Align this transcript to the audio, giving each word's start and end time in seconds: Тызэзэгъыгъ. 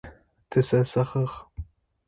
Тызэзэгъыгъ. 0.49 1.35